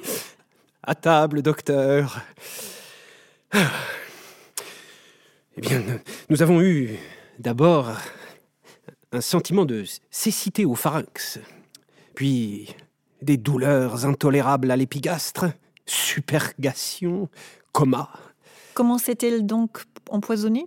À 0.83 0.97
table, 0.97 1.41
docteur. 1.41 2.21
Eh 5.57 5.61
bien, 5.61 5.83
nous 6.31 6.43
avons 6.43 6.61
eu 6.61 6.99
d'abord 7.39 7.91
un 9.12 9.21
sentiment 9.21 9.67
de 9.67 9.85
cécité 10.11 10.65
au 10.65 10.75
pharynx, 10.75 11.39
puis 12.14 12.75
des 13.23 13.37
douleurs 13.37 14.04
intolérables 14.04 14.71
à 14.71 14.76
l'épigastre, 14.76 15.47
supergation, 15.87 17.28
coma. 17.73 18.10
Comment 18.75 18.99
s'est-elle 18.99 19.47
donc 19.47 19.84
empoisonnée 20.08 20.67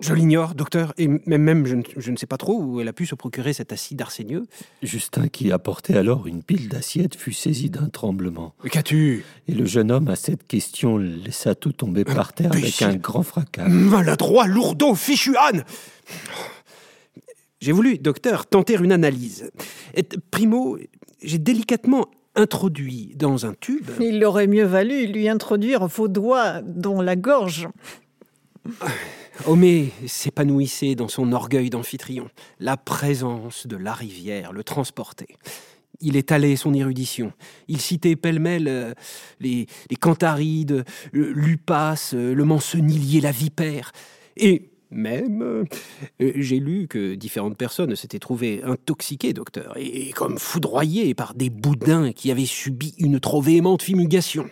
Je 0.00 0.14
l'ignore, 0.14 0.54
docteur, 0.54 0.92
et 0.98 1.08
même, 1.08 1.66
je, 1.66 1.76
ne, 1.76 1.82
je, 1.96 2.10
ne, 2.10 2.16
sais 2.16 2.26
pas 2.26 2.38
trop 2.38 2.60
où 2.60 2.80
elle 2.80 2.88
a 2.88 2.92
pu 2.92 3.06
se 3.06 3.14
procurer 3.14 3.52
cet 3.52 3.72
acide 3.72 4.02
arsenieux. 4.02 4.46
Justin, 4.82 5.28
qui 5.28 5.52
apportait 5.52 5.96
alors 5.96 6.26
une 6.26 6.42
pile 6.42 6.68
d'assiettes, 6.68 7.14
fut 7.14 7.32
saisi 7.32 7.70
d'un 7.70 7.88
tremblement. 7.88 8.54
Qu'as-tu? 8.70 9.24
Et 9.46 9.54
le 9.54 9.66
jeune 9.66 9.90
homme, 9.90 10.08
à 10.08 10.16
cette 10.16 10.46
question, 10.46 10.96
laissa 10.96 11.54
tout 11.54 11.72
tomber 11.72 12.04
par 12.04 12.32
terre 12.32 12.52
avec 12.52 12.82
un 12.82 12.96
grand 12.96 13.22
fracas. 13.22 13.68
Maladroit, 13.68 14.46
lourdeau, 14.46 14.94
fichu 14.94 15.36
âne 15.36 15.64
j'ai 17.62 17.70
voulu, 17.70 17.96
docteur, 17.96 18.46
tenter 18.46 18.74
une 18.74 18.90
analyse. 18.90 19.48
Et, 19.94 20.02
primo, 20.32 20.78
j'ai 21.22 21.38
délicatement 21.38 22.08
introduit 22.34 23.14
dans 23.14 23.46
un 23.46 23.54
tube. 23.54 23.88
Il 24.00 24.24
aurait 24.24 24.48
mieux 24.48 24.64
valu 24.64 25.06
lui 25.06 25.28
introduire 25.28 25.86
vos 25.86 26.08
doigts 26.08 26.60
dans 26.62 27.00
la 27.00 27.14
gorge. 27.14 27.68
Homé 29.46 29.92
s'épanouissait 30.08 30.96
dans 30.96 31.06
son 31.06 31.30
orgueil 31.30 31.70
d'amphitryon. 31.70 32.28
La 32.58 32.76
présence 32.76 33.68
de 33.68 33.76
la 33.76 33.92
rivière 33.92 34.52
le 34.52 34.64
transportait. 34.64 35.36
Il 36.00 36.16
étalait 36.16 36.56
son 36.56 36.74
érudition. 36.74 37.32
Il 37.68 37.80
citait 37.80 38.16
pêle-mêle 38.16 38.66
euh, 38.66 38.92
les, 39.38 39.68
les 39.88 39.96
cantharides, 39.96 40.84
l'upas, 41.12 42.12
euh, 42.14 42.34
le 42.34 42.44
mancenillier, 42.44 43.20
la 43.20 43.30
vipère. 43.30 43.92
Et 44.36 44.71
même, 44.92 45.42
euh, 45.42 45.64
j'ai 46.18 46.60
lu 46.60 46.86
que 46.88 47.14
différentes 47.14 47.56
personnes 47.56 47.96
s'étaient 47.96 48.18
trouvées 48.18 48.62
intoxiquées, 48.62 49.32
docteur, 49.32 49.74
et 49.76 50.10
comme 50.10 50.38
foudroyées 50.38 51.14
par 51.14 51.34
des 51.34 51.50
boudins 51.50 52.12
qui 52.12 52.30
avaient 52.30 52.46
subi 52.46 52.94
une 52.98 53.20
trop 53.20 53.40
véhémente 53.40 53.82
fumigation. 53.82 54.46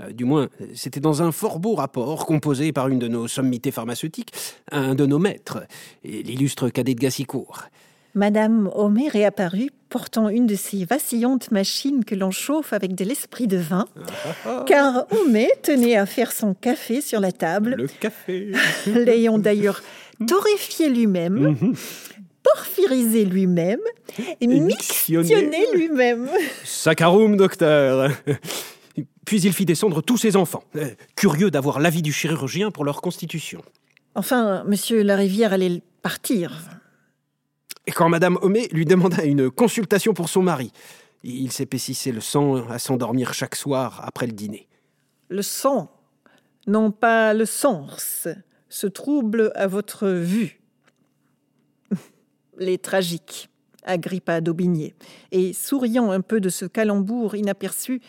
Euh, 0.00 0.12
du 0.12 0.24
moins, 0.24 0.48
c'était 0.74 1.00
dans 1.00 1.22
un 1.22 1.32
fort 1.32 1.58
beau 1.58 1.74
rapport 1.74 2.26
composé 2.26 2.72
par 2.72 2.88
une 2.88 2.98
de 2.98 3.08
nos 3.08 3.28
sommités 3.28 3.70
pharmaceutiques, 3.70 4.32
un 4.70 4.94
de 4.94 5.06
nos 5.06 5.18
maîtres, 5.18 5.66
l'illustre 6.04 6.68
cadet 6.68 6.94
de 6.94 7.00
Gassicourt. 7.00 7.64
Madame 8.16 8.70
Homé 8.74 9.08
réapparut 9.08 9.70
portant 9.90 10.30
une 10.30 10.46
de 10.46 10.54
ces 10.54 10.86
vacillantes 10.86 11.50
machines 11.50 12.02
que 12.02 12.14
l'on 12.14 12.30
chauffe 12.30 12.72
avec 12.72 12.94
de 12.94 13.04
l'esprit 13.04 13.46
de 13.46 13.58
vin, 13.58 13.84
car 14.66 15.06
Homé 15.10 15.50
tenait 15.62 15.96
à 15.96 16.06
faire 16.06 16.32
son 16.32 16.54
café 16.54 17.02
sur 17.02 17.20
la 17.20 17.30
table. 17.30 17.74
Le 17.76 17.86
café 17.86 18.52
L'ayant 18.86 19.38
d'ailleurs 19.38 19.82
torréfié 20.26 20.88
lui-même, 20.88 21.56
mhm. 21.60 21.74
porphyrisé 22.42 23.26
lui-même 23.26 23.80
et, 24.40 24.46
mixtionné 24.46 25.66
lui-même. 25.74 26.30
Saccharum, 26.64 27.36
docteur 27.36 28.10
Puis 29.26 29.42
il 29.42 29.52
fit 29.52 29.66
descendre 29.66 30.00
tous 30.00 30.16
ses 30.16 30.36
enfants, 30.36 30.64
euh, 30.76 30.88
curieux 31.16 31.50
d'avoir 31.50 31.80
l'avis 31.80 32.00
du 32.00 32.14
chirurgien 32.14 32.70
pour 32.70 32.86
leur 32.86 33.02
constitution. 33.02 33.60
Enfin, 34.14 34.64
monsieur 34.64 35.02
Larivière 35.02 35.52
allait 35.52 35.82
partir. 36.00 36.62
Quand 37.94 38.08
Madame 38.08 38.38
Homé 38.42 38.68
lui 38.72 38.84
demanda 38.84 39.24
une 39.24 39.50
consultation 39.50 40.12
pour 40.12 40.28
son 40.28 40.42
mari, 40.42 40.72
il 41.22 41.52
s'épaississait 41.52 42.12
le 42.12 42.20
sang 42.20 42.68
à 42.68 42.78
s'endormir 42.78 43.32
chaque 43.32 43.54
soir 43.54 44.02
après 44.04 44.26
le 44.26 44.32
dîner. 44.32 44.68
Le 45.28 45.42
sang, 45.42 45.90
non 46.66 46.90
pas 46.90 47.32
le 47.32 47.46
sens, 47.46 48.28
se 48.68 48.86
trouble 48.86 49.52
à 49.54 49.66
votre 49.66 50.08
vue. 50.08 50.60
Les 52.58 52.78
tragiques, 52.78 53.48
Agrippa 53.84 54.40
d'Aubigné. 54.40 54.94
Et 55.30 55.52
souriant 55.52 56.10
un 56.10 56.20
peu 56.20 56.40
de 56.40 56.48
ce 56.48 56.64
calembour 56.64 57.36
inaperçu, 57.36 58.00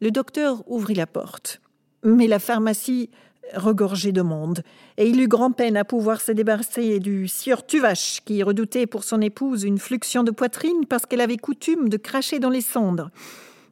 le 0.00 0.10
docteur 0.10 0.62
ouvrit 0.70 0.94
la 0.94 1.06
porte. 1.06 1.60
Mais 2.04 2.28
la 2.28 2.38
pharmacie 2.38 3.10
regorgé 3.54 4.12
de 4.12 4.22
monde, 4.22 4.62
et 4.96 5.08
il 5.08 5.20
eut 5.20 5.28
grand-peine 5.28 5.76
à 5.76 5.84
pouvoir 5.84 6.20
se 6.20 6.32
débarrasser 6.32 6.98
du 6.98 7.28
sieur 7.28 7.66
Tuvache, 7.66 8.20
qui 8.24 8.42
redoutait 8.42 8.86
pour 8.86 9.04
son 9.04 9.20
épouse 9.20 9.64
une 9.64 9.78
fluxion 9.78 10.22
de 10.22 10.30
poitrine 10.30 10.86
parce 10.88 11.06
qu'elle 11.06 11.20
avait 11.20 11.36
coutume 11.36 11.88
de 11.88 11.96
cracher 11.96 12.38
dans 12.38 12.50
les 12.50 12.60
cendres, 12.60 13.10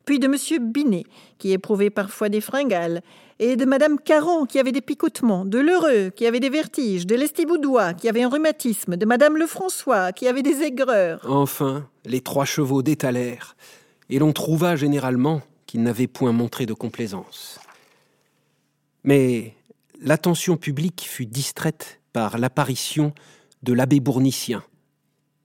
puis 0.05 0.19
de 0.19 0.29
monsieur 0.29 0.59
Binet, 0.59 1.05
qui 1.39 1.53
éprouvait 1.53 1.91
parfois 1.91 2.29
des 2.29 2.41
fringales, 2.41 3.03
et 3.41 3.57
de 3.57 3.65
madame 3.65 3.99
Caron, 3.99 4.47
qui 4.47 4.59
avait 4.59 4.73
des 4.73 4.81
picotements, 4.81 5.45
de 5.45 5.59
Lheureux, 5.59 6.11
qui 6.15 6.27
avait 6.27 6.41
des 6.41 6.51
vertiges, 6.51 7.07
de 7.07 7.17
Lestiboudois, 7.17 7.95
qui 7.95 8.09
avait 8.09 8.23
un 8.23 8.29
rhumatisme, 8.29 8.97
de 8.97 9.07
madame 9.07 9.37
Lefrançois, 9.37 10.13
qui 10.13 10.29
avait 10.29 10.43
des 10.43 10.63
aigreurs. 10.63 11.21
Enfin, 11.29 11.89
les 12.05 12.21
trois 12.21 12.45
chevaux 12.45 12.83
détalèrent, 12.83 13.57
et 14.09 14.19
l'on 14.19 14.33
trouva 14.33 14.77
généralement 14.77 15.43
qu'ils 15.67 15.83
n'avaient 15.83 16.07
point 16.07 16.33
montré 16.33 16.67
de 16.67 16.75
complaisance. 16.75 17.59
Mais 19.03 19.55
l'attention 20.05 20.59
publique 20.59 21.07
fut 21.09 21.27
distraite 21.27 22.01
par 22.13 22.37
l'apparition 22.39 23.13
de 23.63 23.73
l'abbé 23.73 24.01
Bournicien, 24.01 24.63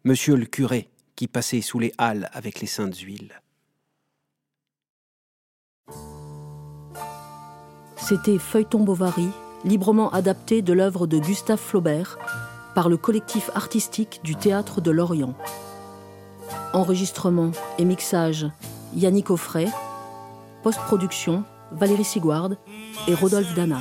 monsieur 0.03 0.35
le 0.35 0.45
curé, 0.45 0.89
qui 1.15 1.27
passait 1.27 1.61
sous 1.61 1.79
les 1.79 1.93
halles 1.97 2.29
avec 2.33 2.59
les 2.59 2.67
saintes 2.67 2.97
huiles. 2.97 3.41
C'était 7.95 8.37
Feuilleton 8.37 8.83
Bovary, 8.83 9.29
librement 9.63 10.11
adapté 10.11 10.61
de 10.61 10.73
l'œuvre 10.73 11.07
de 11.07 11.19
Gustave 11.19 11.59
Flaubert 11.59 12.19
par 12.75 12.89
le 12.89 12.97
collectif 12.97 13.49
artistique 13.55 14.19
du 14.23 14.35
Théâtre 14.35 14.81
de 14.81 14.91
Lorient. 14.91 15.35
Enregistrement 16.73 17.51
et 17.77 17.85
mixage 17.85 18.47
Yannick 18.93 19.29
Offray, 19.29 19.67
post-production 20.63 21.45
Valérie 21.71 22.03
Sigouard 22.03 22.51
et 23.07 23.13
Rodolphe 23.13 23.53
Dana. 23.55 23.79